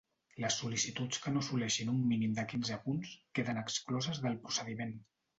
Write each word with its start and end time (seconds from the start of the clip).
Les 0.43 0.55
sol·licituds 0.59 1.19
que 1.25 1.33
no 1.33 1.41
assoleixin 1.45 1.91
un 1.91 1.99
mínim 2.13 2.33
de 2.39 2.45
quinze 2.53 2.77
punts 2.85 3.11
queden 3.41 3.59
excloses 3.63 4.23
del 4.25 4.39
procediment. 4.47 4.97